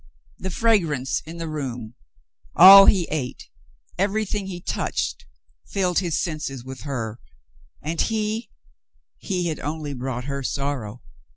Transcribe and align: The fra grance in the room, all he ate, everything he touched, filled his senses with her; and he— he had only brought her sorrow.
The 0.39 0.49
fra 0.49 0.79
grance 0.79 1.21
in 1.27 1.37
the 1.37 1.47
room, 1.47 1.93
all 2.55 2.87
he 2.87 3.07
ate, 3.11 3.51
everything 3.99 4.47
he 4.47 4.59
touched, 4.59 5.27
filled 5.67 5.99
his 5.99 6.19
senses 6.19 6.63
with 6.65 6.81
her; 6.81 7.19
and 7.83 8.01
he— 8.01 8.49
he 9.19 9.49
had 9.49 9.59
only 9.59 9.93
brought 9.93 10.23
her 10.23 10.41
sorrow. 10.41 11.03